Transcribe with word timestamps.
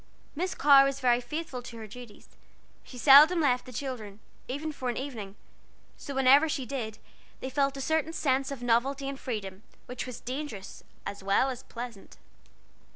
Miss 0.33 0.55
Carr 0.55 0.83
was 0.83 0.99
very 0.99 1.21
faithful 1.21 1.61
to 1.61 1.77
her 1.77 1.85
duties: 1.85 2.29
she 2.83 2.97
seldom 2.97 3.39
left 3.39 3.67
the 3.67 3.71
children, 3.71 4.19
even 4.47 4.71
for 4.71 4.89
an 4.89 4.97
evening, 4.97 5.35
so 5.95 6.15
whenever 6.15 6.49
she 6.49 6.65
did, 6.65 6.97
they 7.39 7.51
felt 7.51 7.77
a 7.77 7.81
certain 7.81 8.11
sense 8.11 8.49
of 8.49 8.63
novelty 8.63 9.07
and 9.07 9.19
freedom, 9.19 9.61
which 9.85 10.07
was 10.07 10.19
dangerous 10.19 10.83
as 11.05 11.21
well 11.21 11.51
as 11.51 11.61
pleasant. 11.61 12.17